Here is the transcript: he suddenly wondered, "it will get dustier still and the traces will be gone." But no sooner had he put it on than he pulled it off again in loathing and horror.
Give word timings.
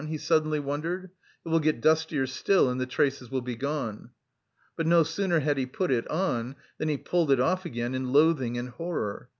he 0.07 0.17
suddenly 0.17 0.59
wondered, 0.59 1.11
"it 1.45 1.49
will 1.49 1.59
get 1.59 1.79
dustier 1.79 2.25
still 2.25 2.71
and 2.71 2.81
the 2.81 2.87
traces 2.87 3.29
will 3.29 3.41
be 3.43 3.55
gone." 3.55 4.09
But 4.75 4.87
no 4.87 5.03
sooner 5.03 5.41
had 5.41 5.59
he 5.59 5.67
put 5.67 5.91
it 5.91 6.07
on 6.09 6.55
than 6.79 6.89
he 6.89 6.97
pulled 6.97 7.29
it 7.29 7.39
off 7.39 7.65
again 7.65 7.93
in 7.93 8.11
loathing 8.11 8.57
and 8.57 8.69
horror. 8.69 9.29